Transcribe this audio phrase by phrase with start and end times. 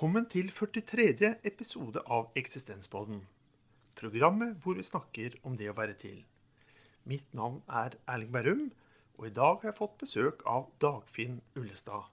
[0.00, 1.26] Velkommen til 43.
[1.44, 3.18] episode av Eksistenspodden.
[4.00, 6.22] Programmet hvor vi snakker om det å være til.
[7.04, 8.62] Mitt navn er Erling Berrum,
[9.18, 12.08] og i dag har jeg fått besøk av Dagfinn Ullestad.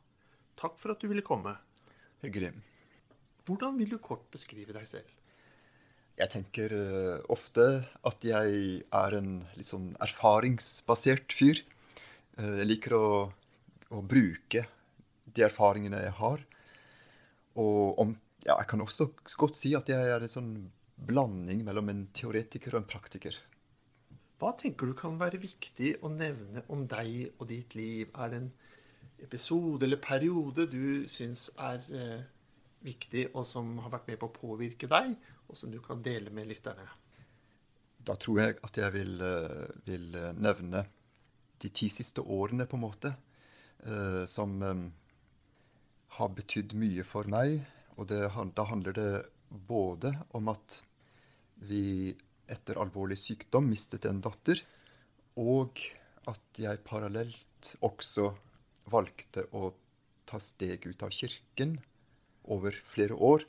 [0.60, 1.54] Takk for at du ville komme.
[2.26, 2.50] Hyggelig.
[3.48, 5.08] Hvordan vil du kort beskrive deg selv?
[6.20, 7.70] Jeg tenker eh, ofte
[8.04, 11.64] at jeg er en litt sånn erfaringsbasert fyr.
[12.36, 13.08] Eh, jeg liker å,
[13.96, 14.68] å bruke
[15.24, 16.48] de erfaringene jeg har.
[17.58, 20.52] Og om, ja, jeg kan også godt si at jeg er en sånn
[21.08, 23.38] blanding mellom en teoretiker og en praktiker.
[24.38, 28.12] Hva tenker du kan være viktig å nevne om deg og ditt liv?
[28.14, 28.52] Er det en
[29.26, 32.20] episode eller periode du syns er eh,
[32.86, 35.16] viktig, og som har vært med på å påvirke deg,
[35.48, 36.86] og som du kan dele med lytterne?
[38.08, 40.86] Da tror jeg at jeg vil, eh, vil eh, nevne
[41.58, 43.16] de ti siste årene, på en måte,
[43.84, 44.62] eh, som
[46.16, 47.62] har betydd mye for meg.
[47.98, 48.22] Og det,
[48.56, 49.12] da handler det
[49.50, 50.82] både om at
[51.68, 52.16] vi
[52.48, 54.62] etter alvorlig sykdom mistet en datter,
[55.38, 55.82] og
[56.30, 58.30] at jeg parallelt også
[58.92, 59.72] valgte å
[60.28, 61.78] ta steg ut av kirken
[62.48, 63.44] over flere år,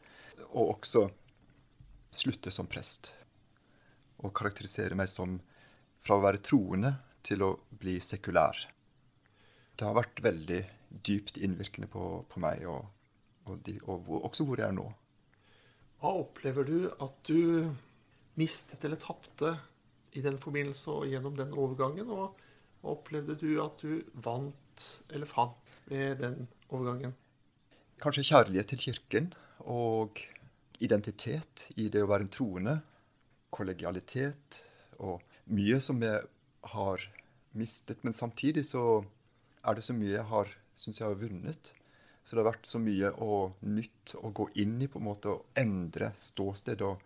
[0.50, 1.06] og også
[2.14, 3.12] slutte som prest.
[4.24, 5.38] Og karakterisere meg som
[6.02, 8.58] fra å være troende til å bli sekulær.
[9.78, 12.86] Det har vært veldig dypt innvirkende på, på meg, og,
[13.46, 14.86] og, de, og, også hvor jeg er nå.
[15.98, 17.68] Hva opplever du at du
[18.38, 19.56] mistet eller tapte
[20.16, 22.10] i den forbindelse og gjennom den overgangen?
[22.14, 22.38] Og
[22.80, 27.16] hva opplevde du at du vant eller fant ved den overgangen?
[27.98, 29.32] Kanskje kjærlighet til kirken
[29.66, 30.20] og
[30.78, 32.76] identitet i det å være en troende.
[33.50, 34.60] Kollegialitet
[35.02, 36.22] og mye som jeg
[36.74, 37.04] har
[37.58, 38.04] mistet.
[38.06, 39.02] Men samtidig så
[39.66, 41.72] er det så mye jeg har syns jeg har vunnet.
[42.24, 45.32] Så det har vært så mye og nytt å gå inn i, på en måte,
[45.32, 47.00] å endre ståsted og,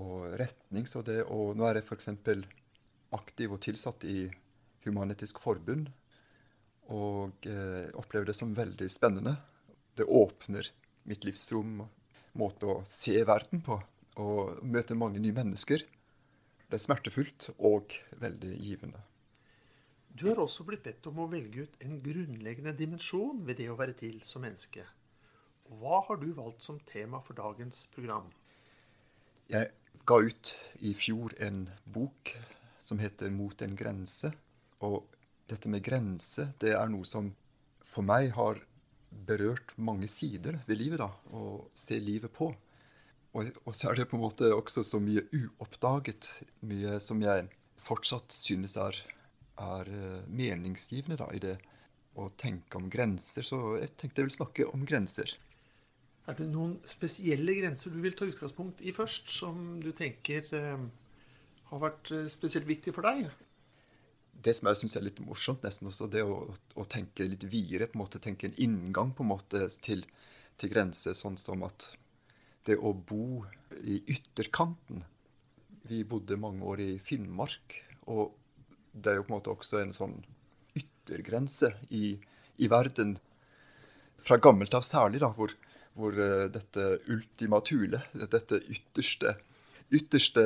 [0.00, 0.86] og retning.
[0.88, 2.08] Så det, og nå er jeg f.eks.
[3.16, 4.22] aktiv og tilsatt i
[4.86, 5.90] Human-Etisk Forbund.
[6.94, 9.36] Og eh, opplever det som veldig spennende.
[9.98, 10.70] Det åpner
[11.06, 11.82] mitt livsrom,
[12.36, 13.78] måte å se verden på,
[14.22, 15.84] og møte mange nye mennesker.
[16.66, 19.04] Det er smertefullt og veldig givende.
[20.16, 23.76] Du har også blitt bedt om å velge ut en grunnleggende dimensjon ved det å
[23.76, 24.84] være til som menneske.
[25.76, 28.30] Hva har du valgt som tema for dagens program?
[29.52, 29.74] Jeg
[30.08, 32.32] ga ut i fjor en bok
[32.80, 34.32] som heter 'Mot en grense'.
[34.80, 35.04] Og
[35.48, 37.34] dette med grense, det er noe som
[37.84, 38.62] for meg har
[39.10, 40.98] berørt mange sider ved livet.
[40.98, 42.54] da, Å se livet på.
[43.34, 46.42] Og, og, så er det på en måte også så mye uoppdaget.
[46.62, 48.96] Mye som jeg fortsatt synes er
[49.62, 51.56] er eh, meningsgivende da, i det
[52.16, 53.44] å tenke om grenser.
[53.46, 55.34] Så jeg tenkte jeg vil snakke om grenser.
[56.26, 60.86] Er det noen spesielle grenser du vil ta utgangspunkt i først, som du tenker eh,
[61.70, 63.28] har vært eh, spesielt viktig for deg?
[64.36, 66.42] Det som jeg syns er litt morsomt, nesten også, det å,
[66.76, 70.04] å, tenke litt videre, på en måte tenke en inngang på en måte til,
[70.60, 71.92] til grenser, sånn som at
[72.66, 73.44] det å bo
[73.86, 75.04] i ytterkanten
[75.86, 77.76] Vi bodde mange år i Finnmark.
[78.10, 78.34] og
[78.96, 80.16] det er jo på en måte også en sånn
[80.76, 82.16] yttergrense i,
[82.56, 83.16] i verden.
[84.26, 85.52] Fra gammelt av særlig, da, hvor,
[85.94, 89.36] hvor uh, dette ultimatule, dette ytterste,
[89.94, 90.44] ytterste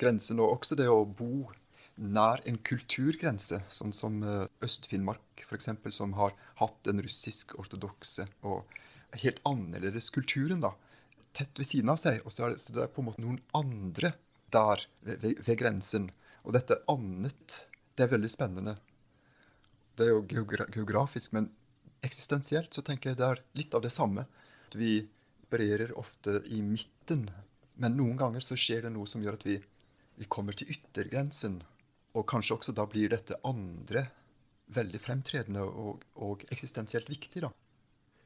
[0.00, 1.48] grensen, og også det å bo
[1.96, 8.64] nær en kulturgrense, sånn som uh, Øst-Finnmark f.eks., som har hatt den russisk-ortodokse og
[9.16, 10.74] helt annerledes kulturen da,
[11.36, 12.22] tett ved siden av seg.
[12.24, 14.14] Og så er det er på en måte noen andre
[14.54, 16.10] der ved, ved grensen
[16.46, 17.60] og dette annet,
[17.98, 18.76] det er veldig spennende.
[19.98, 21.48] Det er jo geogra geografisk, men
[22.06, 24.26] eksistensielt så tenker jeg det er litt av det samme.
[24.76, 25.00] Vi
[25.46, 27.26] opererer ofte i midten,
[27.82, 29.58] men noen ganger så skjer det noe som gjør at vi,
[30.20, 31.60] vi kommer til yttergrensen.
[32.16, 34.06] Og kanskje også da blir dette andre
[34.74, 37.50] veldig fremtredende og, og eksistensielt viktig, da.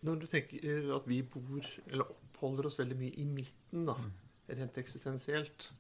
[0.05, 4.13] Når du tenker at vi bor, eller oppholder oss veldig mye i midten, da, mm.
[4.61, 5.71] rent eksistensielt,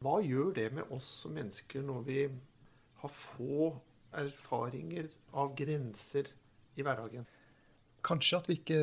[0.00, 2.20] hva gjør det med oss som mennesker når vi
[3.02, 3.66] har få
[4.16, 6.30] erfaringer av grenser
[6.80, 7.26] i hverdagen?
[8.06, 8.80] Kanskje at vi ikke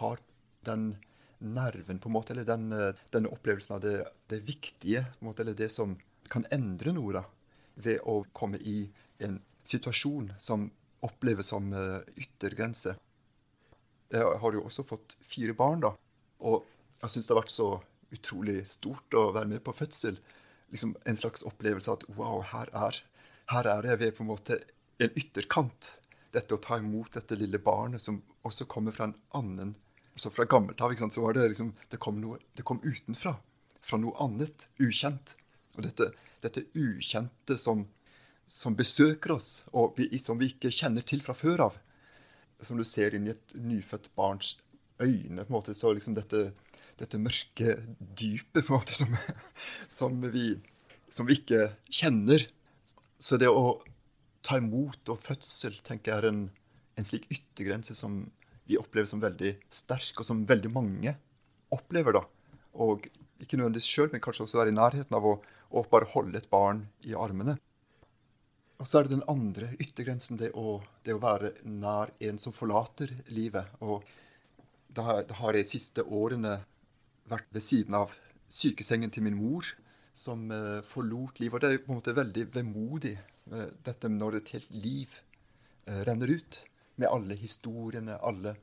[0.00, 0.22] har
[0.64, 0.94] den
[1.38, 2.72] nerven, på en måte, eller den,
[3.12, 3.98] den opplevelsen av det,
[4.32, 5.94] det viktige, måte, eller det som
[6.32, 7.22] kan endre noe, da,
[7.78, 8.80] ved å komme i
[9.22, 10.66] en situasjon som
[11.04, 12.96] oppleves som uh, yttergrense.
[14.10, 15.92] Jeg har jo også fått fire barn, da,
[16.40, 16.64] og
[17.04, 17.70] jeg syns det har vært så
[18.16, 20.16] utrolig stort å være med på fødsel
[20.70, 23.00] liksom en slags opplevelse av at wow, her er,
[23.52, 24.60] her er jeg ved på en måte
[24.98, 25.94] en ytterkant.
[26.34, 29.76] Dette å ta imot dette lille barnet som også kommer fra en annen
[30.18, 33.36] Så fra gammelt av så var det liksom Det kom, noe, det kom utenfra.
[33.80, 34.68] Fra noe annet.
[34.78, 35.36] Ukjent.
[35.76, 36.10] Og dette,
[36.42, 37.86] dette ukjente som,
[38.46, 41.78] som, besøker oss, og vi, som vi ikke kjenner til fra før av.
[42.60, 44.56] Som du ser inn i et nyfødt barns
[44.98, 46.50] øyne, på en måte, så liksom dette,
[46.98, 49.14] dette mørke dypet på en måte, som,
[49.98, 50.56] som, vi,
[51.12, 52.46] som vi ikke kjenner.
[53.18, 53.78] Så det å
[54.46, 56.42] ta imot og fødsel tenker jeg er en,
[56.98, 58.24] en slik yttergrense som
[58.68, 61.14] vi opplever som veldig sterk, og som veldig mange
[61.74, 62.18] opplever.
[62.18, 62.24] da.
[62.78, 63.08] Og
[63.40, 65.38] ikke nødvendigvis sjøl, men kanskje også være i nærheten av å,
[65.70, 67.56] å, bare holde et barn i armene.
[68.78, 72.54] Og så er det den andre yttergrensen, det å, det å være nær en som
[72.54, 73.72] forlater livet.
[73.82, 74.04] Og
[74.94, 76.58] da, da har jeg de siste årene
[77.30, 78.14] vært ved siden av
[78.48, 79.66] sykesengen til min mor,
[80.16, 81.58] som uh, forlot livet.
[81.58, 83.14] Og det er på en måte veldig vemodig,
[83.52, 85.18] uh, dette når et helt liv
[85.88, 86.60] uh, renner ut
[86.98, 88.56] med alle historiene, alle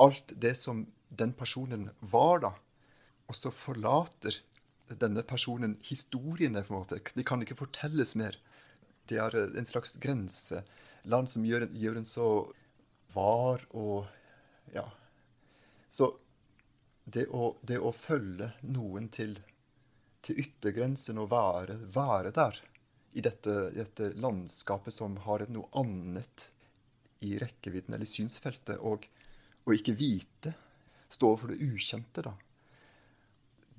[0.00, 2.50] Alt det som den personen var, da.
[3.28, 4.38] Og så forlater
[4.88, 7.02] denne personen historiene, på en måte.
[7.12, 8.38] De kan ikke fortelles mer.
[9.12, 12.30] Det er en slags grenseland som gjør, gjør en så
[13.12, 14.08] var og
[14.72, 14.86] Ja.
[15.90, 16.14] Så
[17.14, 19.36] det å, det å følge noen til,
[20.24, 22.60] til yttergrensen og være, være der
[23.12, 26.50] i dette, dette landskapet som har noe annet
[27.26, 29.06] i rekkevidden eller synsfeltet, og,
[29.66, 30.54] og ikke vite,
[31.10, 32.36] stå overfor det ukjente, da.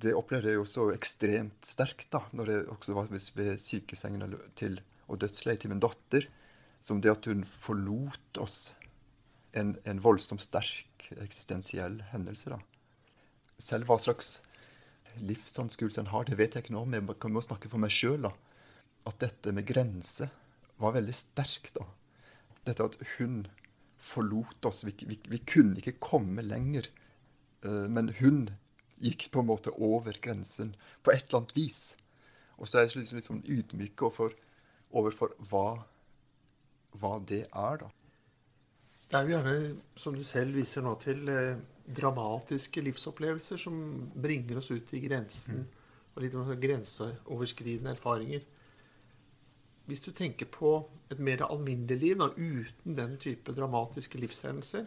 [0.02, 4.80] Det opplevde jeg jo så ekstremt sterkt da, når jeg også var ved sykesengen til,
[5.06, 6.26] og dødsleiet til min datter,
[6.82, 8.72] som det at hun forlot oss.
[9.54, 12.50] En, en voldsomt sterk eksistensiell hendelse.
[12.50, 12.58] da.
[13.62, 14.40] Selv hva slags
[15.22, 16.94] livsanskuelse en har, det vet jeg ikke noe om.
[16.96, 18.30] Jeg kan jo snakke for meg sjøl.
[19.06, 20.28] At dette med grense
[20.82, 21.76] var veldig sterkt.
[21.78, 21.86] da
[22.66, 23.46] dette at hun
[24.02, 24.82] forlot oss.
[24.86, 26.88] Vi, vi, vi kunne ikke komme lenger.
[27.66, 28.48] Uh, men hun
[29.02, 31.80] gikk på en måte over grensen på et eller annet vis.
[32.58, 34.36] Og så er jeg liksom, sånn ydmyk overfor,
[34.94, 35.82] overfor hva,
[36.94, 37.90] hva, det er, da.
[39.10, 39.56] Det er jo gjerne,
[39.98, 41.58] som du selv viser nå til, eh,
[41.94, 43.76] dramatiske livsopplevelser som
[44.14, 45.62] bringer oss ut i grensen.
[45.62, 45.78] Mm.
[46.12, 48.42] Og litt grenseoverskridende erfaringer.
[49.88, 50.74] Hvis du tenker på
[51.10, 54.86] et mer alminnelig liv da, uten den type dramatiske livshendelser,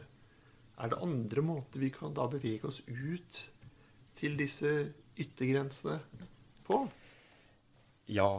[0.75, 3.41] er det andre måter vi kan da bevege oss ut
[4.15, 4.71] til disse
[5.19, 5.99] yttergrensene
[6.67, 6.81] på?
[8.11, 8.29] Ja.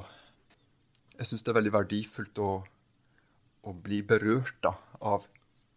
[1.17, 2.51] Jeg syns det er veldig verdifullt å,
[3.65, 5.25] å bli berørt da, av,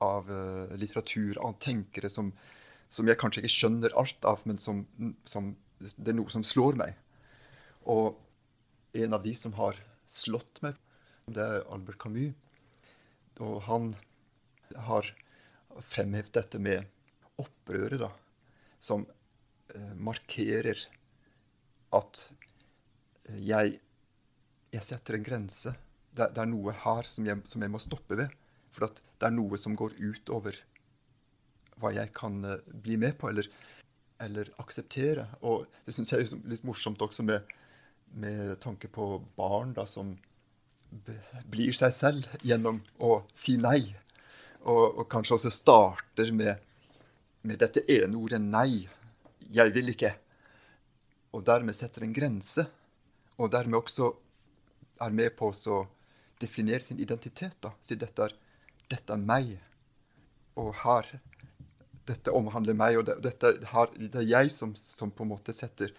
[0.04, 2.34] av uh, litteratur, av tenkere som,
[2.90, 4.84] som, jeg kanskje ikke skjønner alt av, men som,
[5.30, 6.98] som, det er noe som slår meg.
[7.90, 8.18] Og
[8.98, 9.78] en av de som har
[10.10, 10.78] slått meg.
[11.30, 12.34] Det er Albert Camus.
[13.40, 13.94] Og han
[14.90, 15.08] har
[15.86, 16.88] fremhevet dette med
[17.40, 18.10] opprøret, da,
[18.84, 19.06] som
[19.72, 20.82] eh, markerer
[21.96, 22.26] at
[23.38, 23.78] jeg,
[24.74, 25.72] jeg, setter en grense.
[26.12, 28.34] Det, det er noe her som jeg, som jeg, må stoppe ved.
[28.74, 30.58] For det er noe som går utover
[31.80, 33.48] hva jeg kan uh, bli med på eller,
[34.22, 35.28] eller akseptere.
[35.42, 37.56] Og det syns jeg er litt morsomt også med
[38.12, 40.18] med tanke på barn da, som
[41.50, 43.84] blir seg selv gjennom å si nei.
[44.66, 46.58] Og, og kanskje også starter med,
[47.42, 48.90] med, dette ene ordet 'nei'.
[49.50, 50.14] 'Jeg vil ikke'.
[51.34, 52.66] Og dermed setter en grense.
[53.38, 54.12] Og dermed også
[55.00, 55.88] er med på å
[56.42, 57.56] definere sin identitet.
[57.62, 58.36] da, Si dette er,
[58.90, 59.58] dette er meg.
[60.56, 61.20] Og her
[62.10, 65.54] Dette omhandler meg, og det, dette, har, det er jeg som, som på en måte
[65.56, 65.94] setter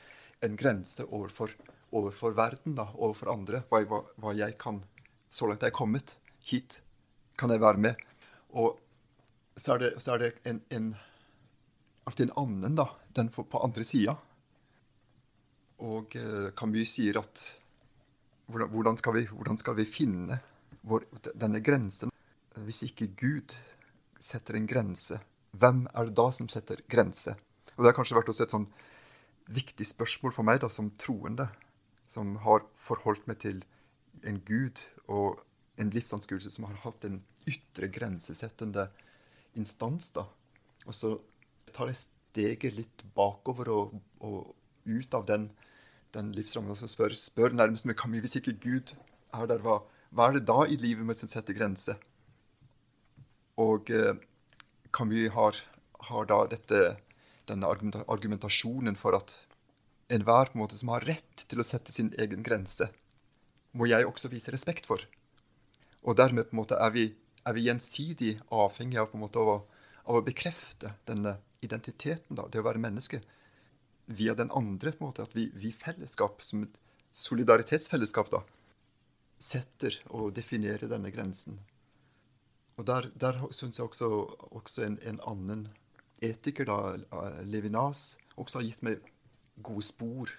[0.44, 1.54] en grense overfor
[1.90, 3.62] overfor verden, da, overfor andre.
[3.70, 4.82] Hva, hva, hva, jeg kan
[5.30, 6.16] Så langt jeg er kommet.
[6.42, 6.80] Hit
[7.38, 8.00] kan jeg være med.
[8.50, 8.80] Og
[9.54, 10.88] så er det, så er det en, en,
[12.04, 12.88] alltid en annen, da.
[13.14, 14.16] Den på, på andre sida.
[15.86, 17.44] Og eh, Camus sier at
[18.50, 20.40] hvordan, skal vi, hvordan, skal vi, finne
[20.82, 21.06] vår,
[21.38, 22.10] denne grensen
[22.58, 23.54] hvis ikke Gud
[24.18, 25.20] setter en grense?
[25.56, 27.34] Hvem er det da som setter grense?
[27.76, 28.68] Og Det har kanskje vært også et sånn
[29.50, 31.48] viktig spørsmål for meg da, som troende
[32.10, 33.62] som har forholdt meg til
[34.26, 35.40] en gud og
[35.80, 38.88] en livsanskuelse som har hatt en ytre grensesettende
[39.58, 40.10] instans.
[40.14, 40.26] da.
[40.86, 41.16] Og så
[41.72, 44.54] tar jeg steget litt bakover og, og
[44.86, 45.50] ut av den,
[46.14, 48.94] den livsrammen og spør, spør nærmest med Camille hvis ikke Gud
[49.34, 49.80] er der, hva,
[50.10, 51.98] hva er det da i livet med som setter grenser?
[53.60, 54.16] Og eh,
[54.92, 55.56] Camus har,
[56.10, 56.96] har da dette,
[57.48, 59.36] denne argumentasjonen for at
[60.10, 62.90] enhver en som har rett til å sette sin egen grense,
[63.72, 65.02] må jeg også vise respekt for.
[66.02, 67.04] Og dermed på en måte er vi,
[67.46, 72.36] er vi gjensidig avhengig av, på en måte, av, å, av å bekrefte denne, identiteten,
[72.36, 73.20] da, det å være menneske,
[74.10, 74.92] via den andre.
[74.92, 76.78] på en måte, At vi, vi fellesskap, som et
[77.12, 78.42] solidaritetsfellesskap, da,
[79.38, 81.60] setter og definerer denne grensen.
[82.80, 84.08] Og Der, der syns jeg også,
[84.56, 85.66] også en, en, annen
[86.24, 86.96] etiker, da,
[87.44, 89.02] Levinas, også har gitt meg
[89.60, 90.32] gode spor.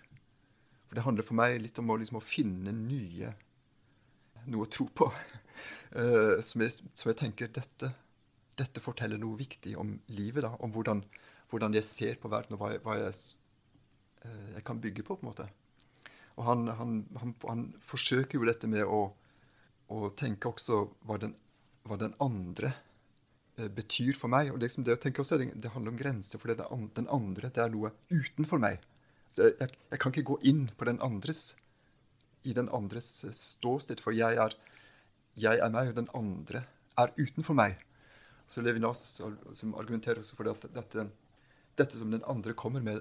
[0.88, 3.36] For Det handler for meg litt om å, liksom, å finne nye
[4.50, 5.06] noe å tro på.
[5.94, 7.92] Uh, som, jeg, som, jeg, tenker dette,
[8.58, 10.42] dette, forteller noe viktig om livet.
[10.48, 11.04] da, Om hvordan,
[11.54, 13.22] hvordan jeg ser på verden, og hva hva jeg,
[14.26, 15.14] uh, jeg kan bygge på.
[15.14, 15.48] på en måte.
[16.40, 19.12] Og han, han, han, han forsøker jo dette med å,
[19.94, 21.38] å tenke også hva den,
[21.88, 22.74] hva den andre
[23.60, 24.52] uh, betyr for meg.
[24.54, 27.74] Og liksom det, å tenke også, det, handler om grenser, for den andre det er
[27.74, 28.82] noe utenfor meg.
[29.38, 31.56] Jeg, jeg, kan ikke gå inn på den andres
[32.44, 33.08] i den andres
[33.38, 34.56] ståsted, for jeg er,
[35.40, 36.66] jeg er meg, og den andre
[37.00, 37.78] er utenfor meg.
[38.52, 39.22] Så Levinas
[39.56, 41.06] som argumenterer også for det at dette,
[41.80, 43.00] dette som den andre kommer med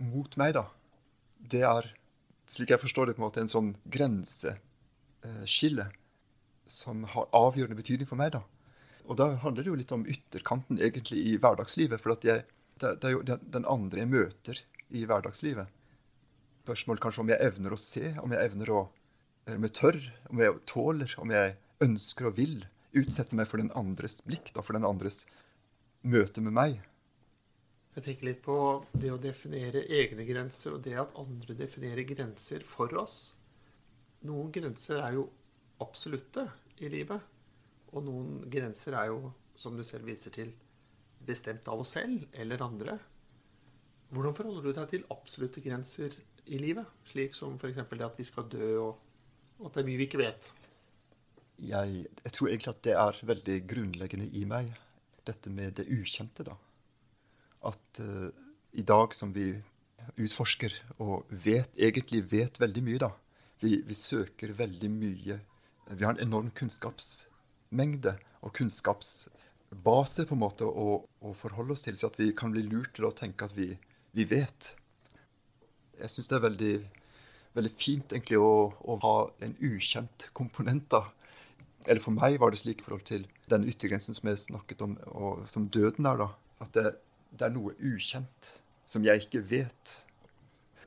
[0.00, 0.64] mot meg, da,
[1.40, 1.88] det er,
[2.48, 5.86] slik jeg forstår det, på en måte en sånn grenseskille
[6.70, 8.32] som har avgjørende betydning for meg.
[8.36, 8.44] da.
[9.10, 12.00] Og da handler det jo litt om ytterkanten egentlig i hverdagslivet.
[12.00, 12.46] For jeg,
[12.78, 15.70] det, det, er jo den, den andre jeg møter i hverdagslivet
[16.70, 18.80] spørsmål kanskje om jeg evner å se, om jeg evner å
[19.50, 19.96] om jeg tør,
[20.30, 22.60] om jeg tåler, om jeg ønsker og vil
[23.00, 25.24] utsette meg for den andres blikk, da, for den andres
[26.06, 26.76] møte med meg.
[27.96, 28.58] Jeg tenker litt på
[28.92, 33.32] det å definere egne grenser, og det at andre definerer grenser for oss.
[34.28, 35.26] Noen grenser er jo
[35.82, 36.46] absolutte
[36.80, 37.20] i livet,
[37.90, 40.52] og noen grenser er jo, som du selv viser til,
[41.26, 42.96] bestemt av oss selv eller andre.
[44.10, 46.14] Hvordan forholder du deg til absolutte grenser
[46.50, 46.88] i livet?
[47.10, 47.82] Slik som f.eks.
[47.90, 48.96] det at vi skal dø, og,
[49.66, 50.50] at det er mye vi ikke vet.
[51.60, 54.72] Jeg, jeg, tror egentlig at det er veldig grunnleggende i meg,
[55.28, 56.46] dette med det ukjente.
[56.46, 56.56] da.
[57.68, 58.30] At uh,
[58.72, 59.52] i dag som vi
[60.16, 63.12] utforsker og vet, egentlig vet veldig mye, da.
[63.60, 65.36] Vi, vi søker veldig mye.
[65.90, 71.98] Vi har en enorm kunnskapsmengde og kunnskapsbase på en måte å, å forholde oss til,
[71.98, 73.72] så at vi kan bli lurt til å tenke at vi
[74.16, 74.74] vi vet.
[76.00, 76.74] Jeg syns det er veldig,
[77.56, 80.88] veldig, fint egentlig å, å, ha en ukjent komponent.
[80.90, 81.04] da.
[81.86, 84.96] Eller for meg var det slik i forhold til den yttergrensen som jeg snakket om,
[85.14, 86.24] og som døden er.
[86.24, 86.30] da.
[86.64, 86.94] At det,
[87.30, 88.54] det er noe ukjent
[88.90, 89.96] som jeg ikke vet.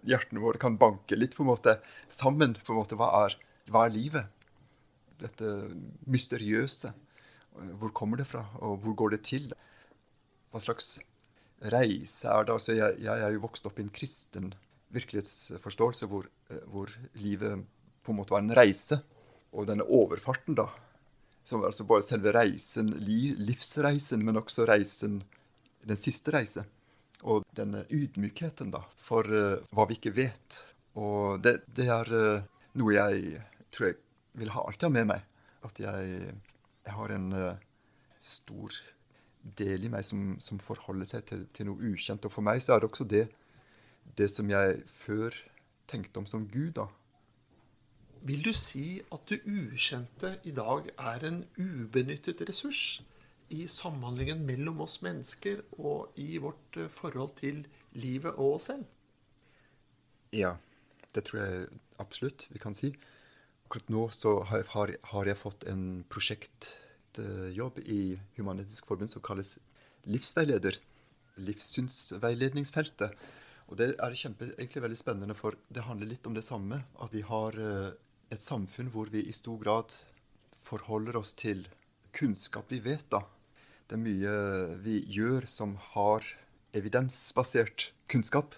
[0.03, 1.77] Hjertene våre kan banke litt på en måte
[2.11, 2.57] sammen.
[2.59, 3.37] på en måte, Hva er,
[3.71, 4.42] hva er livet?
[5.21, 5.49] Dette
[6.09, 6.93] mysteriøse.
[7.79, 9.51] Hvor kommer det fra, og hvor går det til?
[10.53, 10.95] Hva slags
[11.71, 14.51] reise er det altså jeg, jeg, er jo vokst opp i en kristen
[14.93, 17.63] virkelighetsforståelse hvor, eh, hvor, livet
[18.03, 18.99] på en måte var en reise.
[19.53, 20.67] Og denne overfarten, da,
[21.45, 25.21] som altså bare selve reisen, livsreisen, men også reisen,
[25.85, 26.65] den siste reise.
[27.23, 30.57] Og denne ydmykheten da, for uh, hva vi ikke vet.
[30.99, 33.43] Og det, det er uh, noe jeg
[33.73, 33.99] tror jeg
[34.39, 35.29] vil ha alltid ha med meg.
[35.63, 36.33] At jeg,
[36.83, 37.61] jeg har en uh,
[38.23, 38.75] stor
[39.43, 42.25] del i meg som, som forholder seg til, til, noe ukjent.
[42.25, 43.27] Og for meg så er det også det,
[44.17, 45.37] det som jeg før
[45.89, 46.73] tenkte om som Gud.
[46.79, 46.87] da.
[48.23, 53.01] Vil du si at det ukjente i dag er en ubenyttet ressurs
[53.51, 57.65] i samhandlingen mellom oss mennesker og i vårt eh, forhold til
[57.99, 58.85] livet og oss selv?
[60.33, 60.55] Ja,
[61.13, 61.67] det tror jeg
[62.01, 62.93] absolutt vi kan si.
[63.73, 69.55] Akkurat nå så har jeg, har jeg fått en prosjektjobb i Human-Etisk Forbund som kalles
[70.05, 70.75] livsveileder.
[71.41, 73.15] Livssynsveiledningsfeltet.
[73.65, 76.83] Og det er kjempe, egentlig veldig spennende, for det handler litt om det samme.
[77.01, 77.95] At vi har eh,
[78.29, 79.95] et samfunn hvor vi i stor grad
[80.67, 81.63] forholder oss til
[82.13, 83.07] kunnskap vi vet.
[83.09, 83.23] da.
[83.89, 84.35] Det er mye
[84.85, 86.29] vi gjør som har
[86.77, 88.53] evidensbasert kunnskap.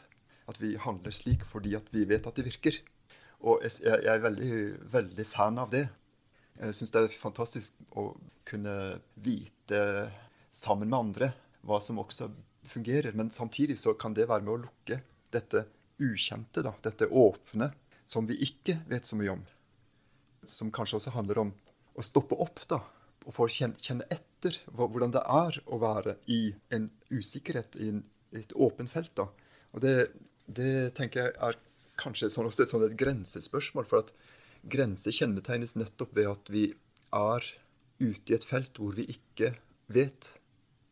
[0.52, 2.82] At vi handler slik fordi at vi vet at det virker.
[3.46, 4.52] Og jeg er veldig,
[4.90, 5.86] veldig fan av det.
[6.58, 8.10] Jeg syns det er fantastisk å
[8.48, 8.76] kunne
[9.22, 9.82] vite
[10.56, 11.32] sammen med andre
[11.66, 12.30] hva som også
[12.70, 13.14] fungerer.
[13.18, 15.02] Men samtidig så kan det være med å lukke
[15.34, 15.66] dette
[16.02, 17.70] ukjente, da, dette åpne,
[18.06, 19.46] som vi ikke vet så mye om.
[20.46, 21.54] Som kanskje også handler om
[21.96, 22.82] å stoppe opp da,
[23.26, 28.04] og få kjenne etter hvordan det er å være i en usikkerhet, i, en,
[28.36, 29.14] et åpent felt.
[29.18, 29.30] da.
[29.74, 29.96] Og det,
[30.46, 31.58] det tenker jeg er
[32.00, 33.88] kanskje sånn, også et, sånn et grensespørsmål.
[33.90, 34.14] for at
[34.66, 36.66] Grenser kjennetegnes nettopp ved at vi
[37.14, 37.46] er
[38.02, 39.52] ute i et felt hvor vi ikke
[39.94, 40.32] vet,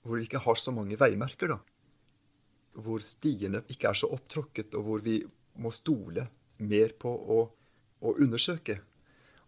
[0.06, 1.56] hvor vi ikke har så mange veimerker.
[1.56, 1.60] da.
[2.78, 5.20] Hvor stiene ikke er så opptråkket, og hvor vi
[5.58, 6.28] må stole
[6.62, 7.40] mer på å,
[8.02, 8.80] å undersøke.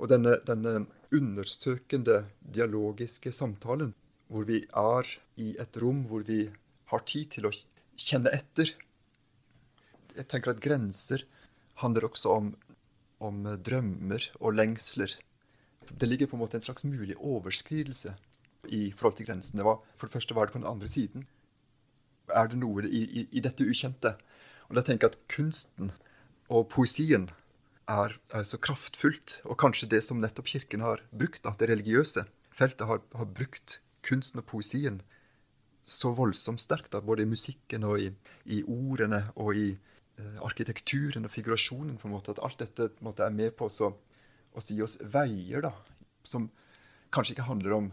[0.01, 3.93] Og denne, denne, undersøkende, dialogiske samtalen,
[4.27, 6.47] hvor vi er i et rom hvor vi
[6.91, 7.53] har tid til å
[7.95, 8.73] kjenne etter.
[10.17, 11.23] Jeg tenker at grenser
[11.81, 12.51] handler også om,
[13.19, 15.15] om drømmer og lengsler.
[15.91, 18.15] Det ligger på en måte en slags mulig overskridelse
[18.73, 19.63] i forhold til grensene.
[19.63, 21.27] For det første var det på den andre siden.
[22.33, 24.15] Er det noe i, i, i dette ukjente?
[24.69, 25.91] Og da tenker jeg at kunsten
[26.49, 27.29] og poesien
[27.89, 32.25] er, er, så kraftfullt, og kanskje det som nettopp Kirken har brukt, at det religiøse
[32.55, 35.01] feltet har, har brukt kunsten og poesien
[35.85, 38.09] så voldsomt sterkt, da, både i musikken og i,
[38.49, 39.75] i ordene og i
[40.45, 43.91] arkitekturen og figurasjonen, på en måte, at alt dette måte, er med på å,
[44.55, 45.73] å gi oss veier da,
[46.23, 46.49] som
[47.15, 47.89] kanskje ikke handler om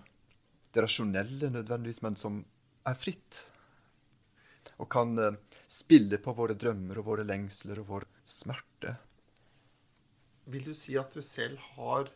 [0.73, 2.43] det rasjonelle nødvendigvis, men som
[2.89, 3.43] er fritt.
[4.79, 5.39] Og kan eh,
[5.71, 8.97] spille på våre drømmer og våre lengsler og vår smerte.
[10.51, 12.11] Vil du si at du selv har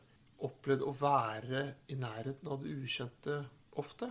[0.47, 3.43] opplevd å være i nærheten av det ukjente
[3.79, 4.11] ofte?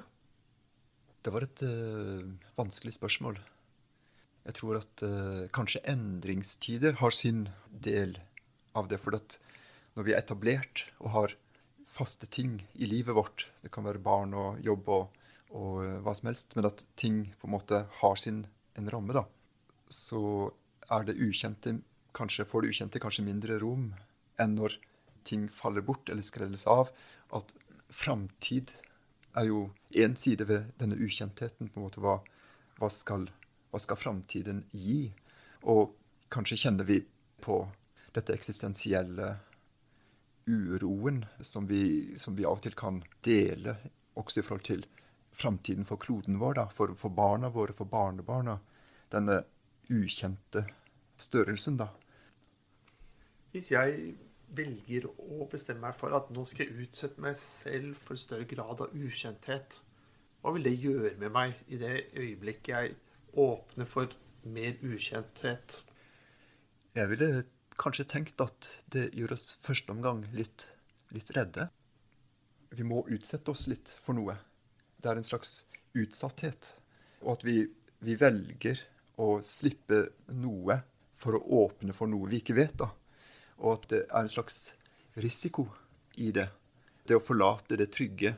[1.25, 2.22] Det var et uh,
[2.58, 3.40] vanskelig spørsmål.
[4.46, 8.18] Jeg tror at uh, kanskje endringstider har sin del
[8.78, 9.00] av det.
[9.02, 9.40] For at
[9.98, 11.36] når vi er etablert og har
[11.96, 15.18] faste ting i livet vårt, det kan være barn og jobb og,
[15.56, 19.16] og uh, hva som helst, men at ting på en måte har sin en ramme,
[19.16, 19.24] da,
[19.88, 20.52] så
[20.92, 21.78] er det ukjente
[22.16, 23.90] kanskje får det ukjente kanskje mindre rom
[24.42, 24.78] enn når
[25.28, 26.92] ting faller bort eller skrelles av.
[27.36, 27.54] At
[27.90, 28.75] framtid
[29.36, 31.70] er jo én side ved denne ukjentheten.
[31.70, 32.20] på en måte Hva,
[32.80, 33.28] hva skal,
[33.75, 35.10] hva skal framtiden gi?
[35.67, 35.91] Og
[36.32, 37.01] kanskje kjenner vi
[37.44, 37.60] på
[38.15, 39.34] dette eksistensielle
[40.48, 43.75] uroen som vi, som vi av og til kan dele,
[44.15, 44.86] også i forhold til
[45.36, 48.61] framtiden for kloden vår, da, for, for barna våre, for barnebarna.
[49.11, 49.42] Denne
[49.92, 50.64] ukjente
[51.20, 51.90] størrelsen, da.
[53.51, 54.14] Hvis jeg
[54.55, 58.85] velger å bestemme meg for at nå skal jeg utsette meg selv for større grad
[58.85, 59.81] av ukjenthet,
[60.40, 62.96] hva vil det gjøre med meg i det øyeblikket jeg
[63.35, 64.11] åpner for
[64.43, 65.81] mer ukjenthet?
[66.95, 67.45] Jeg ville
[67.79, 70.67] kanskje tenkt at det gjør oss første omgang litt,
[71.15, 71.69] litt redde.
[72.75, 74.37] Vi må utsette oss litt for noe.
[74.98, 76.74] Det er en slags utsatthet.
[77.24, 77.61] Og at vi,
[78.00, 78.79] vi velger
[79.21, 80.81] å slippe noe
[81.15, 82.77] for å åpne for noe vi ikke vet.
[82.79, 82.91] da
[83.57, 84.74] og at det er en slags
[85.21, 85.67] risiko
[86.19, 86.48] i det.
[87.05, 88.35] Det å forlate det trygge,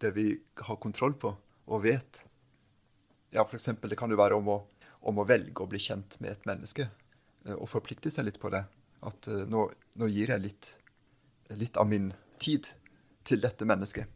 [0.00, 0.30] det vi
[0.68, 1.34] har kontroll på
[1.66, 2.22] og vet.
[3.36, 4.60] Ja, eksempel, det kan jo være om å,
[5.04, 6.86] om å velge å bli kjent med et menneske.
[7.44, 8.62] Eh, og forplikte seg litt på det.
[9.06, 9.66] At uh, nå,
[10.00, 10.70] nå, gir jeg litt,
[11.60, 12.08] litt, av min
[12.40, 12.70] tid
[13.28, 14.08] til dette mennesket.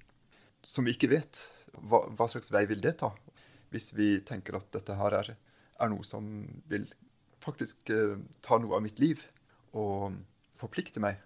[0.65, 1.43] Som vi ikke vet.
[1.77, 3.13] Hva, hva, slags vei vil det ta?
[3.71, 5.35] Hvis vi tenker at dette her er,
[5.77, 6.25] er noe som
[6.73, 6.89] vil
[7.45, 9.21] faktisk eh, ta noe av mitt liv.
[9.77, 10.17] Og
[10.61, 11.21] forplikte meg.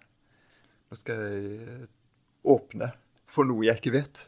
[0.91, 1.87] Nå skal jeg
[2.43, 2.91] åpne
[3.31, 4.25] for noe jeg ikke vet.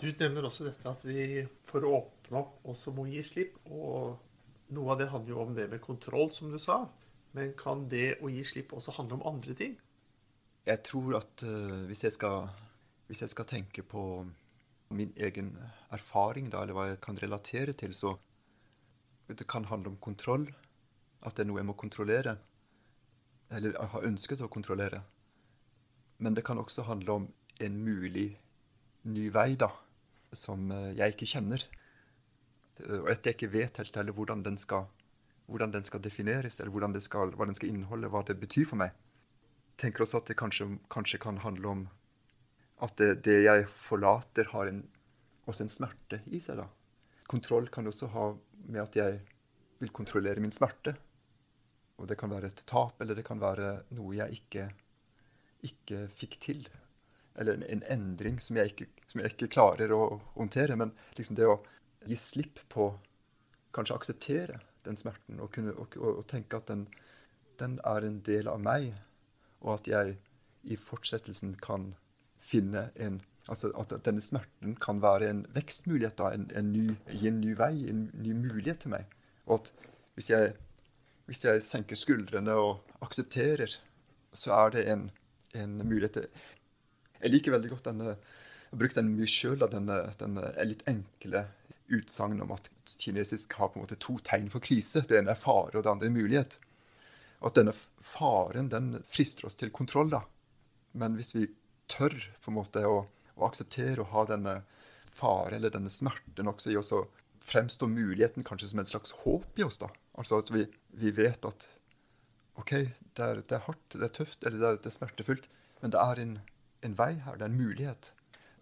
[0.00, 3.58] Du nevner også dette at vi for å åpne opp også må gi slipp.
[3.66, 4.16] Og
[4.74, 6.84] noe av det handler jo om det med kontroll, som du sa.
[7.36, 9.76] Men kan det å gi slipp også handle om andre ting?
[10.66, 12.50] Jeg tror at uh, hvis, jeg skal,
[13.08, 14.02] hvis, jeg skal, tenke på
[14.94, 15.54] min egen
[15.94, 18.16] erfaring, da, eller hva jeg kan relatere til, så
[19.30, 20.48] det kan handle om kontroll.
[21.22, 22.38] At det er noe jeg må kontrollere
[23.50, 25.02] eller har ønsket å kontrollere.
[26.22, 27.28] Men det kan også handle om
[27.60, 28.28] en mulig
[29.10, 29.70] ny vei, da,
[30.36, 31.64] som eh, jeg ikke kjenner.
[32.88, 34.88] Og at jeg ikke vet helt heller hvordan den skal,
[35.50, 38.80] hvordan den skal defineres, eller den skal, hva den skal inneholde, hva det betyr for
[38.80, 38.94] meg.
[39.80, 41.88] Tenker også at det kanskje, kanskje kan handle om
[42.84, 44.84] at det, det jeg forlater, har en,
[45.48, 46.60] også en smerte i seg.
[46.62, 46.68] da.
[47.28, 48.30] Kontroll kan også ha
[48.70, 49.20] med at jeg
[49.80, 50.94] vil kontrollere min smerte.
[52.00, 54.70] Og det kan være et tap, eller det kan være noe jeg ikke,
[55.68, 56.62] ikke fikk til.
[57.36, 60.78] Eller en, en endring som jeg, ikke, som jeg, ikke, klarer å håndtere.
[60.80, 61.60] Men liksom det å
[62.06, 62.92] gi slipp på
[63.70, 66.88] Kanskje akseptere den smerten og, kunne, og, og, og tenke at den,
[67.60, 68.88] den, er en del av meg,
[69.60, 70.16] og at jeg
[70.66, 71.92] i fortsettelsen kan
[72.38, 77.26] finne en Altså at denne smerten kan være en vekstmulighet, da, en, en ny, gi
[77.26, 79.08] en ny vei, en ny mulighet til meg.
[79.48, 79.70] Og at
[80.14, 80.52] hvis jeg
[81.30, 83.76] hvis jeg senker skuldrene og aksepterer,
[84.34, 85.04] så er det en,
[85.54, 86.24] en mulighet
[87.20, 91.44] Jeg liker veldig godt denne Jeg har brukt den mye sjøl, denne, denne litt enkle
[91.90, 95.02] utsagnet om at kinesisk har på en måte to tegn for krise.
[95.06, 96.58] Det ene er fare, og det andre er mulighet.
[97.40, 97.74] Og at denne
[98.04, 100.12] faren den frister oss til kontroll.
[100.12, 100.22] da.
[100.92, 101.48] Men hvis vi
[101.90, 104.60] tør på en måte å, å akseptere å ha denne
[105.10, 107.10] fare eller denne smerten også i oss, og
[107.44, 109.90] fremstår muligheten kanskje som en slags håp i oss, da.
[110.18, 110.66] Altså at vi,
[111.00, 111.68] vi vet at
[112.60, 112.72] OK,
[113.16, 115.46] det er, det er, hardt, det er tøft, eller det er, det er smertefullt,
[115.80, 116.34] men det er en,
[116.84, 118.10] en, vei her, det er en mulighet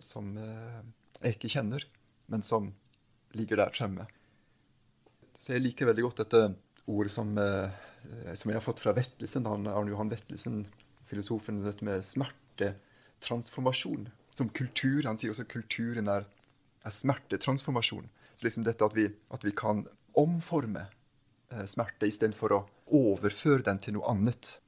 [0.02, 0.82] som eh,
[1.24, 1.86] jeg ikke kjenner,
[2.30, 2.70] men som
[3.38, 4.04] ligger der fremme.
[5.38, 6.40] Så jeg liker veldig godt dette
[6.88, 7.68] ordet som, eh,
[8.34, 10.66] som jeg har fått fra Vettelsen, Arne Johan Vettelsen,
[11.08, 14.08] filosofen, dette med smertetransformasjon.
[14.36, 15.02] Som kultur.
[15.06, 16.24] Han sier også kulturen er,
[16.84, 18.08] er smertetransformasjon.
[18.36, 19.86] Så liksom dette at vi, at vi kan
[20.18, 20.86] omforme
[21.50, 24.60] eh, smerte istedenfor å overføre den til noe annet.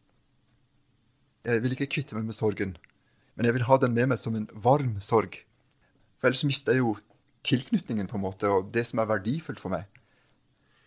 [1.47, 2.75] Jeg vil ikke kvitte meg med sorgen,
[3.35, 5.39] men jeg vil ha den med meg som en varm sorg.
[6.21, 6.99] For ellers mister jeg jo
[7.47, 9.89] tilknytningen, på en måte, og det som er verdifullt for meg.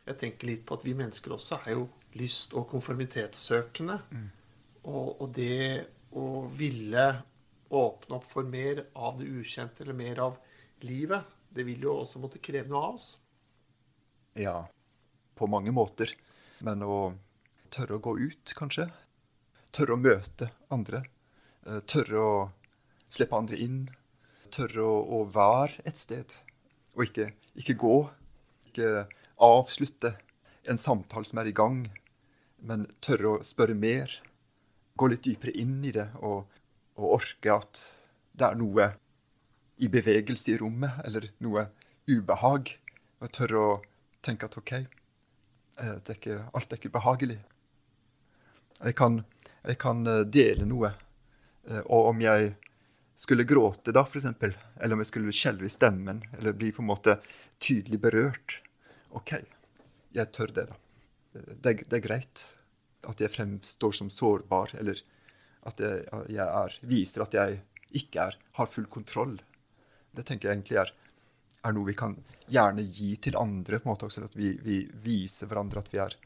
[0.03, 1.87] Jeg tenker litt på at vi mennesker også er jo
[2.19, 3.99] lyst- og konformitetssøkende.
[4.11, 4.29] Mm.
[4.83, 5.85] Og, og, det
[6.19, 7.05] å ville
[7.73, 10.37] åpne opp for mer av det ukjente, eller mer av
[10.83, 13.07] livet, det vil jo også måtte kreve noe av oss.
[14.37, 14.57] Ja,
[15.37, 16.11] på mange måter.
[16.63, 17.13] Men å
[17.73, 18.89] tørre å gå ut, kanskje.
[19.73, 21.03] Tørre å møte andre.
[21.65, 22.35] Eh, tørre å
[23.07, 23.85] slippe andre inn.
[24.53, 26.33] Tørre å, å være et sted.
[26.93, 27.95] Og ikke, ikke, gå.
[28.69, 29.05] Ikke
[29.41, 30.13] avslutte
[30.69, 31.87] en samtale som er i gang,
[32.63, 34.13] men tørre å spørre mer.
[34.95, 36.45] Gå litt dypere inn i det og,
[36.99, 37.87] og orke at
[38.37, 38.91] det er noe
[39.81, 41.67] i bevegelse i rommet, eller noe
[42.09, 42.75] ubehag.
[43.23, 43.73] Og tørre å
[44.23, 47.39] tenke at OK, eh, er ikke, alt er ikke behagelig.
[48.83, 49.21] Jeg kan,
[49.63, 50.93] jeg kan eh, dele noe.
[51.69, 52.53] Eh, og om jeg
[53.15, 56.89] skulle gråte da, f.eks., eller om jeg skulle skjelve i stemmen, eller bli på en
[56.89, 57.17] måte
[57.61, 58.59] tydelig berørt
[59.13, 59.35] OK,
[60.17, 60.79] jeg tør det, da.
[61.33, 62.47] Det, det er greit
[63.09, 64.99] at jeg fremstår som sårbar, eller
[65.69, 67.61] at jeg, jeg er, viser at jeg
[67.93, 69.37] ikke er, har full kontroll.
[70.13, 70.93] Det tenker jeg egentlig er,
[71.63, 72.15] er noe vi kan
[72.49, 73.79] gjerne gi til andre.
[73.79, 76.17] på en måte også, At vi, vi viser hverandre at vi er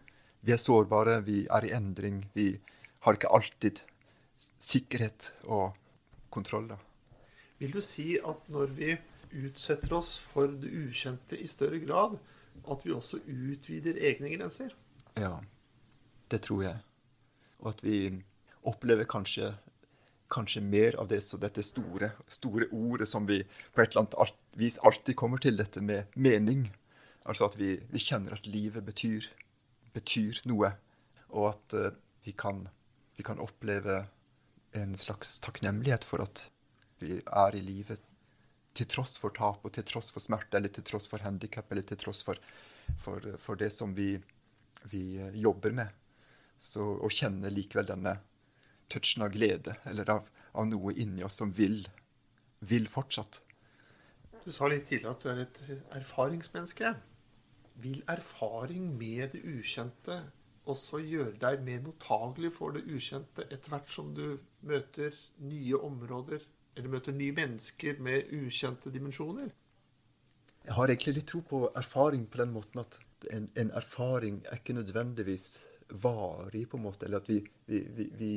[0.47, 2.21] vi er sårbare, vi er i endring.
[2.33, 2.53] Vi
[3.03, 3.81] har ikke alltid
[4.61, 5.75] sikkerhet og
[6.33, 6.67] kontroll.
[6.71, 6.77] Da.
[7.61, 8.95] Vil du si at når vi
[9.47, 12.17] utsetter oss for det ukjente i større grad,
[12.67, 14.73] at vi også utvider egne grenser?
[15.17, 15.37] Ja,
[16.31, 16.81] det tror jeg.
[17.59, 17.97] Og at vi
[18.67, 19.53] opplever kanskje,
[20.33, 24.79] kanskje mer av det, dette store, store ordet som vi på et eller annet vis
[24.85, 26.67] alltid kommer til, dette med mening.
[27.27, 29.27] Altså at vi, vi kjenner at livet betyr
[29.97, 30.71] betyr noe,
[31.33, 31.89] og at uh,
[32.25, 32.65] vi, kan,
[33.17, 34.03] vi, kan, oppleve
[34.81, 36.47] en slags takknemlighet for at
[37.01, 38.01] vi er i livet
[38.77, 41.85] til tross for tap og til tross for smerte eller til tross for handikap eller
[41.87, 42.39] til tross for,
[43.01, 44.15] for, for det som vi,
[44.85, 45.93] vi, eh, jobber med.
[46.57, 48.17] Så å kjenne likevel denne
[48.91, 51.83] touchen av glede eller av, av noe inni oss som vil,
[52.59, 53.41] vil fortsatt.
[54.45, 55.61] Du sa litt tidligere at du er et
[55.99, 56.93] erfaringsmenneske.
[57.83, 60.21] Vil erfaring med det ukjente
[60.69, 65.15] også gjøre deg mer mottagelig for det ukjente etter hvert som du møter
[65.47, 66.43] nye områder
[66.77, 69.49] eller møter nye mennesker med ukjente dimensjoner?
[70.67, 72.99] Jeg har egentlig litt tro på erfaring på den måten at
[73.33, 75.47] en, en erfaring er ikke nødvendigvis
[76.03, 77.05] varig, på en måte.
[77.05, 78.31] Eller at vi, vi, vi, vi,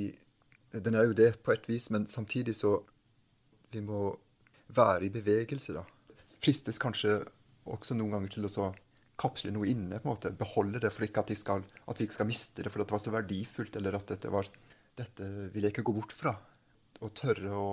[0.73, 2.83] Den er jo det på et vis, men samtidig så
[3.73, 4.19] Vi må
[4.69, 5.85] være i bevegelse, da.
[6.43, 7.21] Fristes kanskje
[7.71, 8.51] også noen ganger til å
[9.21, 10.01] kapsle noe inne.
[10.01, 12.73] på en måte, Beholde det for ikke at, skal, at, vi ikke skal miste det
[12.73, 14.51] for at det var så verdifullt, eller at dette var
[15.01, 16.33] Dette vil jeg ikke gå bort fra.
[17.01, 17.69] Og tørre å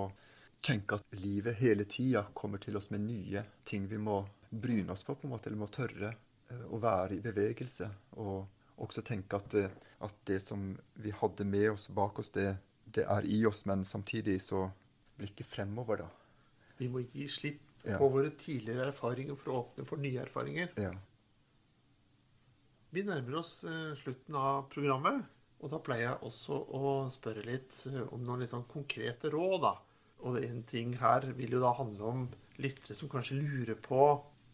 [0.64, 5.02] tenke at livet hele tida kommer til oss med nye ting vi må bryne oss
[5.04, 7.90] på, på en måte, eller må tørre eh, å være i bevegelse.
[8.22, 9.66] Og også tenke at det,
[10.06, 10.70] at det som
[11.02, 12.54] vi hadde med oss bak oss, det,
[12.86, 14.68] det er i oss, men samtidig så
[15.18, 16.08] blikket fremover, da.
[16.78, 17.98] Vi må gi slipp ja.
[17.98, 20.70] på våre tidligere erfaringer for å åpne for nye erfaringer.
[20.78, 20.94] Ja.
[22.94, 25.26] Vi nærmer oss eh, slutten av programmet.
[25.58, 29.58] Og da pleier jeg også å spørre litt eh, om noen litt sånn konkrete råd.
[29.66, 29.74] da.
[30.28, 32.24] Og en ting her vil jo da handle om
[32.62, 34.08] lyttere som kanskje lurer på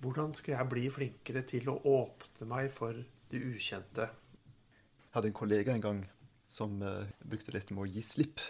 [0.04, 2.98] hvordan skal jeg bli flinkere til å åpne meg for
[3.30, 4.10] det ukjente?
[4.98, 6.02] Jeg hadde en kollega en gang
[6.50, 8.42] som uh, brukte dette med å gi slipp.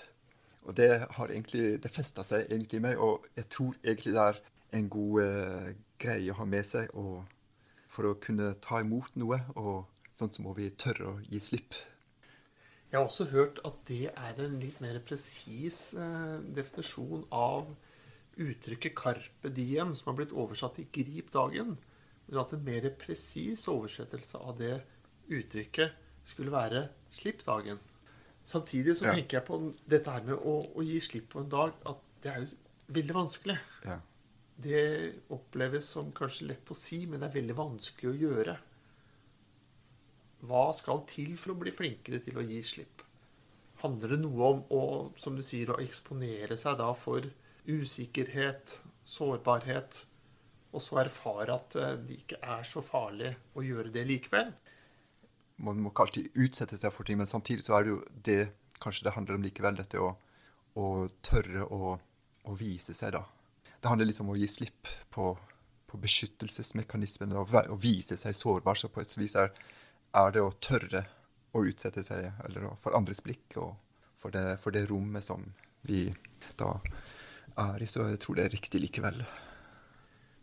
[0.65, 4.25] Og det har egentlig, det festa seg egentlig i meg, og jeg tror egentlig det
[4.25, 4.41] er
[4.81, 5.71] en god uh,
[6.01, 6.91] greie å ha med seg.
[6.99, 7.23] og
[7.95, 9.41] for å kunne ta imot noe.
[9.55, 9.85] Og
[10.19, 11.79] sånn så må vi tørre å gi slipp.
[12.91, 17.73] Jeg har også hørt at det er en litt mer presis eh, definisjon av
[18.39, 21.77] uttrykket 'carpe diem', som har blitt oversatt til 'grip dagen'.
[22.27, 24.77] Men at en mer presis oversettelse av det
[25.27, 25.91] uttrykket
[26.25, 27.83] skulle være 'slipp dagen'.
[28.45, 29.15] Samtidig så ja.
[29.15, 32.33] tenker jeg på dette her med å, å, gi slipp på en dag, at det
[32.33, 32.49] er jo
[32.93, 33.57] veldig vanskelig.
[33.85, 33.99] Ja.
[34.57, 34.85] Det
[35.35, 38.57] oppleves som kanskje lett å si, men det er veldig vanskelig å gjøre.
[40.45, 43.03] Hva skal til for å bli flinkere til å gi slipp?
[43.83, 44.83] Handler det noe om å,
[45.21, 47.27] som du sier, å eksponere seg da for
[47.65, 50.05] usikkerhet, sårbarhet,
[50.75, 54.53] og så erfare at eh, det ikke er så farlig å gjøre det likevel.
[55.65, 58.41] Man må ikke alltid utsette seg for ting, men samtidig så er det jo det
[58.83, 60.11] kanskje det handler om likevel, dette å,
[60.75, 60.89] å
[61.25, 61.95] tørre å,
[62.43, 63.23] å, vise seg, da.
[63.85, 65.35] Det handler litt om å gi slipp på,
[65.85, 68.79] på beskyttelsesmekanismene og, og, vise seg sårbar.
[68.81, 69.51] Så på et vis er,
[70.17, 71.03] er det å tørre
[71.53, 73.75] å utsette seg eller for andres blikk og
[74.17, 75.45] for det, for det rommet som
[75.85, 76.07] vi
[76.57, 76.79] da
[77.61, 77.91] er i.
[77.93, 79.21] Så jeg tror det er riktig likevel.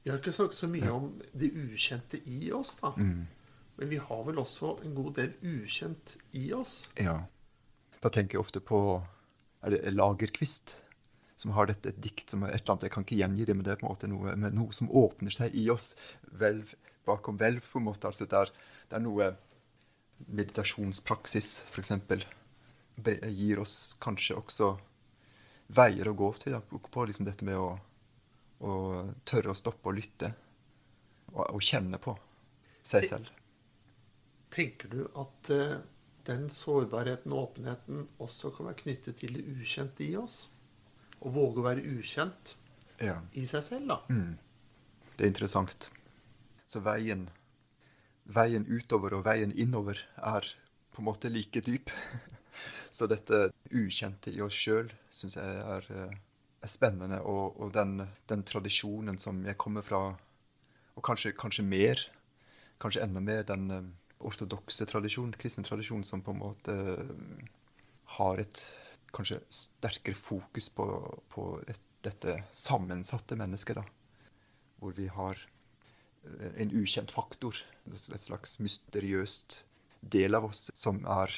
[0.04, 0.94] Vi har ikke snakket så mye ja.
[1.02, 2.94] om det ukjente i oss, da.
[3.02, 3.26] Mm.
[3.82, 6.92] Men vi har vel også en god del ukjent i oss?
[7.02, 7.24] Ja.
[8.06, 9.02] Da tenker jeg ofte på
[9.66, 10.78] er det Lagerkvist,
[11.42, 13.56] som har dette et dikt som er et eller annet Jeg kan ikke gjengi det,
[13.58, 15.96] men det er på en måte noe, noe som åpner seg i oss.
[16.38, 16.76] Hvelv
[17.10, 18.08] bakom hvelv, på en måte.
[18.08, 18.54] Altså det er,
[18.92, 19.32] det er noe
[20.30, 21.96] meditasjonspraksis, f.eks.
[23.34, 24.76] Gir oss kanskje også
[25.74, 26.54] veier å gå til.
[26.54, 27.72] Da, på liksom dette med å
[28.62, 28.74] å,
[29.26, 30.32] tørre å stoppe og lytte.
[31.32, 32.16] Og, og kjenne på
[32.84, 33.30] seg selv.
[34.52, 35.78] Tenker du at uh,
[36.28, 40.44] den sårbarheten og åpenheten også kan være knyttet til det ukjente i oss?
[41.22, 42.56] Å våge å være ukjent
[43.02, 43.20] ja.
[43.38, 44.00] i seg selv, da?
[44.10, 44.38] Mm.
[45.18, 45.90] Det er interessant.
[46.70, 47.28] Så veien,
[48.26, 50.48] veien utover og veien innover er
[50.92, 51.94] på en måte like dyp.
[52.96, 56.12] Så dette ukjente i oss sjøl syns jeg er uh,
[56.62, 60.02] er spennende, og, og den, den, tradisjonen som jeg kommer fra,
[60.96, 62.04] og kanskje, kanskje mer,
[62.82, 63.90] kanskje enda mer den um,
[64.30, 67.42] ortodokse tradisjonen, kristne tradisjonen, som på en måte um,
[68.18, 68.64] har et
[69.16, 70.86] kanskje sterkere fokus på,
[71.34, 73.86] på et, dette sammensatte mennesket, da.
[74.82, 77.58] Hvor vi har uh, en ukjent faktor,
[77.92, 79.62] et slags mysteriøst
[80.02, 81.34] del av oss, som er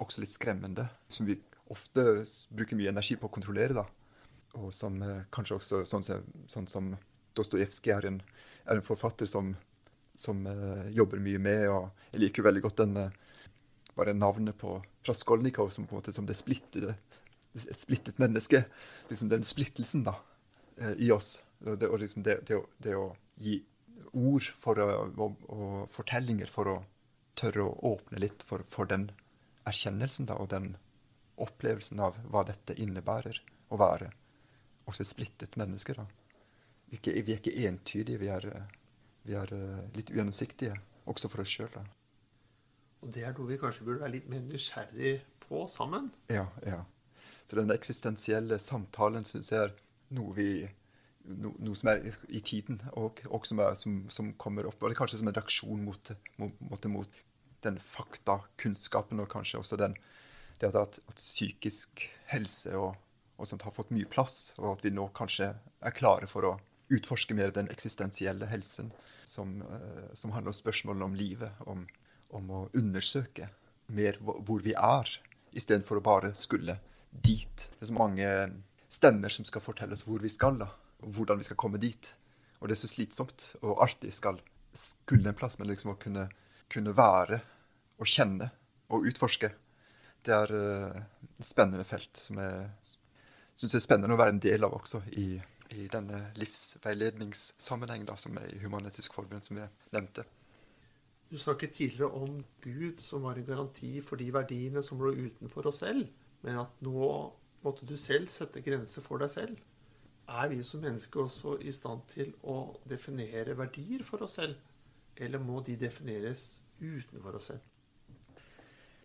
[0.00, 0.86] også litt skremmende.
[1.12, 1.36] Som vi
[1.72, 3.88] ofte bruker mye energi på å kontrollere, da
[4.58, 6.06] og som eh, kanskje også sånn,
[6.50, 6.94] sånn som
[7.32, 9.54] Dostojevskij er, er, en forfatter som,
[10.20, 11.62] som uh, jobber mye med.
[11.72, 13.14] og Jeg liker veldig godt den uh,
[13.98, 16.94] bare navnet på Praskolnikov som på en måte som det splittede,
[17.54, 18.64] et splittet menneske.
[19.08, 20.16] liksom Den splittelsen da,
[20.80, 21.42] uh, i oss.
[21.58, 23.60] Det, og liksom det, det, å, det, å, gi
[24.12, 26.78] ord for å, og, og, fortellinger for å
[27.38, 29.10] tørre å åpne litt for, for den
[29.68, 30.74] erkjennelsen da, og den
[31.40, 33.38] opplevelsen av hva dette innebærer
[33.72, 34.10] å være
[34.90, 35.94] også et splittet menneske.
[35.94, 36.06] da.
[36.90, 38.48] Vi er ikke, vi er ikke entydige, vi er,
[39.24, 40.76] vi er, eh, litt ugjennomsiktige,
[41.06, 41.70] også for oss sjøl.
[43.02, 46.10] Og det er noe vi kanskje burde være litt mer nysgjerrig på sammen?
[46.32, 46.46] Ja.
[46.66, 46.82] ja.
[47.48, 49.74] Så den eksistensielle samtalen syns jeg er
[50.14, 50.48] noe vi
[51.26, 54.80] no, noe som er i tiden, og, og som, er, som, som, kommer opp.
[54.82, 57.22] Eller kanskje som en reaksjon mot, mot, mot
[57.66, 59.98] den faktakunnskapen, og kanskje også den,
[60.62, 62.94] det at, at psykisk helse og
[63.42, 66.52] og sånt har fått mye plass, og at vi nå kanskje er klare for å
[66.92, 68.92] utforske mer den eksistensielle helsen,
[69.26, 71.86] som, uh, som handler om spørsmålene om livet, om,
[72.36, 73.48] om, å undersøke
[73.92, 75.08] mer hvor vi er,
[75.52, 76.78] istedenfor å bare skulle
[77.10, 77.68] dit.
[77.76, 78.28] Det er så mange
[78.92, 80.70] stemmer som skal fortelle oss hvor vi skal, da,
[81.02, 82.12] og hvordan vi skal komme dit.
[82.60, 84.40] Og det er så slitsomt å alltid skal
[84.72, 86.28] skulle en plass, men liksom å kunne,
[86.72, 87.42] kunne være
[88.00, 88.48] og kjenne
[88.92, 89.52] og utforske.
[90.22, 91.00] Det er uh,
[91.38, 92.68] et spennende felt som jeg
[93.58, 95.34] syns er spennende å være en del av også i,
[95.76, 100.24] i denne livsveiledningssammenheng da, som er i Human-Etisk Forbund, som jeg nevnte.
[101.32, 105.70] Du snakket tidligere om Gud som var en garanti for de verdiene som lå utenfor
[105.70, 106.10] oss selv,
[106.44, 107.06] men at nå
[107.64, 109.62] måtte du selv sette grenser for deg selv.
[110.28, 114.60] Er vi som mennesker også i stand til å definere verdier for oss selv,
[115.16, 117.64] eller må de defineres utenfor oss selv?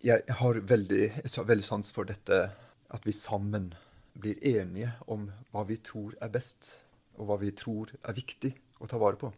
[0.03, 2.43] Jeg har veldig, veldig sans for dette
[2.91, 3.71] at vi sammen
[4.19, 6.73] blir enige om hva vi tror er best,
[7.15, 8.51] og hva vi tror er viktig
[8.83, 9.31] å ta vare på.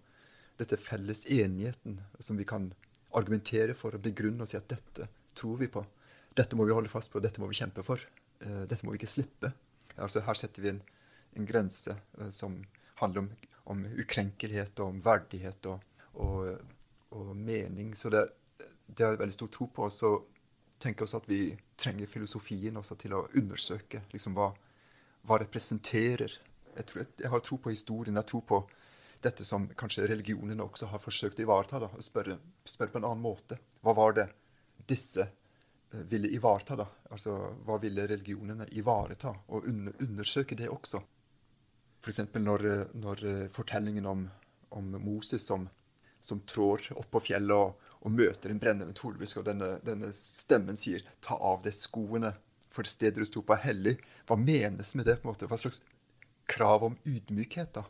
[0.60, 2.70] Dette felles enigheten som vi kan
[3.16, 5.84] argumentere for og begrunne og si at dette tror vi på.
[6.36, 8.02] Dette må vi holde fast på, dette må vi kjempe for.
[8.44, 9.52] Uh, dette må vi ikke slippe.
[9.98, 10.82] Altså, her setter vi en,
[11.40, 12.60] en grense uh, som
[13.02, 13.30] handler om,
[13.74, 16.60] om, ukrenkelighet og om verdighet og, og,
[17.16, 17.96] og mening.
[17.98, 18.28] Så det,
[18.86, 19.88] det har jeg veldig stor tro på.
[19.88, 20.14] Og så
[20.80, 21.42] tenker jeg også at vi
[21.80, 24.52] trenger filosofien også til å undersøke liksom, hva,
[25.28, 26.36] hva representerer.
[26.76, 28.20] Jeg, tror, jeg, har tro på historien.
[28.20, 28.62] Jeg tror på
[29.22, 31.82] dette som kanskje religionene også har forsøkt å ivareta.
[31.84, 33.60] Da, og spørre, spørre, på en annen måte.
[33.84, 34.28] Hva var det
[34.90, 36.78] disse uh, ville ivareta?
[36.80, 36.88] da?
[37.12, 39.34] Altså, Hva ville religionene ivareta?
[39.50, 41.02] Og under, undersøke det også.
[42.00, 42.24] F.eks.
[42.40, 44.26] når, når uh, fortellingen om,
[44.76, 45.68] om, Moses som,
[46.22, 50.80] som trår opp på fjellet og, og møter en brennende tornebusk, og denne, denne stemmen
[50.80, 52.38] sier 'ta av deg skoene'
[52.70, 53.98] for stedet du sto på, er hellig.
[54.30, 55.18] Hva menes med det?
[55.20, 55.48] på en måte?
[55.50, 55.82] Hva slags
[56.50, 57.84] krav om ydmykhet, da?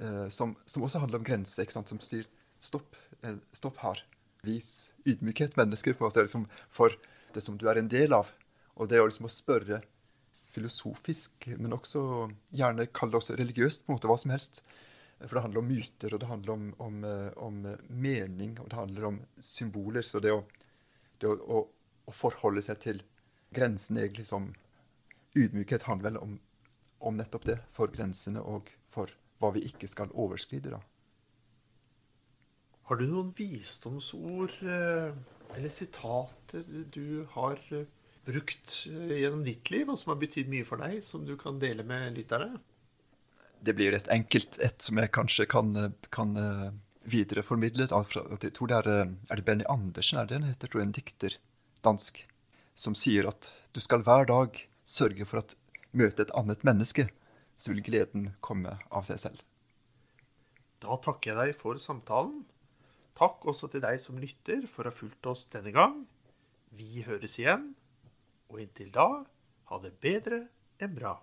[0.00, 1.90] Eh, som, som, også handler om grenser, ikke sant?
[1.92, 2.26] som styr
[2.62, 4.02] stopp, eh, stopp her.
[4.46, 6.94] Vis ydmykhet, mennesker, på en måte, liksom, for
[7.34, 8.30] det som du er en del av.
[8.76, 9.80] Og det er liksom å spørre
[10.56, 12.02] filosofisk, men også
[12.56, 14.62] gjerne kall det også religiøst, på en måte, hva som helst.
[15.18, 18.78] For det handler om myter, og det handler om, om, eh, om mening, og det
[18.78, 20.04] handler om symboler.
[20.04, 20.42] Så det å,
[21.20, 21.62] det å, å,
[22.04, 23.02] å forholde seg til
[23.56, 24.50] grensen egentlig som
[25.36, 26.34] ydmykhet handler vel om,
[26.98, 27.58] om, nettopp det.
[27.76, 30.72] For grensene og for hva vi ikke skal overskride.
[30.76, 30.80] da.
[32.86, 35.10] Har du noen visdomsord eh,
[35.56, 36.62] eller sitater
[36.94, 37.88] du har eh,
[38.28, 41.58] brukt eh, gjennom ditt liv, og som har betydd mye for deg, som du kan
[41.62, 42.52] dele med lyttere?
[43.66, 45.72] Det blir et enkelt et som jeg kanskje kan,
[46.14, 46.36] kan
[47.08, 47.88] videreformidle.
[47.88, 50.70] Jeg tror det er, er det Benny Andersen, er det den heter?
[50.70, 51.38] tror jeg, En dikter,
[51.82, 52.20] dansk,
[52.76, 55.56] som sier at du skal hver dag sørge for at
[55.96, 57.08] møte et annet menneske,
[57.56, 59.40] så vil gleden komme av seg selv.
[60.82, 62.44] Da takker jeg deg for samtalen.
[63.16, 66.02] Takk også til deg som lytter for å ha fulgt oss denne gang.
[66.76, 67.70] Vi høres igjen,
[68.52, 69.24] og inntil da,
[69.70, 70.42] ha det bedre
[70.82, 71.16] enn bra.